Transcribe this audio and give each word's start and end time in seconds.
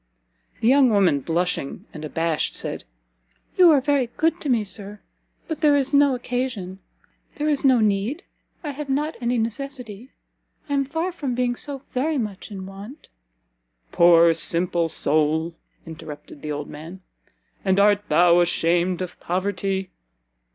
The 0.61 0.67
young 0.67 0.89
woman, 0.89 1.19
blushing 1.19 1.85
and 1.93 2.03
abashed, 2.03 2.55
said, 2.55 2.85
"You 3.55 3.69
are 3.69 3.79
very 3.79 4.07
good 4.17 4.41
to 4.41 4.49
me, 4.49 4.63
Sir, 4.63 4.99
but 5.47 5.61
there 5.61 5.75
is 5.75 5.93
no 5.93 6.15
occasion 6.15 6.79
there 7.35 7.47
is 7.47 7.63
no 7.63 7.79
need 7.79 8.23
I 8.63 8.71
have 8.71 8.89
not 8.89 9.15
any 9.21 9.37
necessity 9.37 10.09
I 10.67 10.73
am 10.73 10.85
far 10.85 11.11
from 11.11 11.35
being 11.35 11.55
so 11.55 11.83
very 11.91 12.17
much 12.17 12.49
in 12.49 12.65
want" 12.65 13.09
"Poor, 13.91 14.33
simple 14.33 14.89
soul!" 14.89 15.53
interrupted 15.85 16.41
the 16.41 16.51
old 16.51 16.67
man, 16.67 17.01
"and 17.63 17.79
art 17.79 18.09
thou 18.09 18.39
ashamed 18.39 19.03
of 19.03 19.19
poverty? 19.19 19.91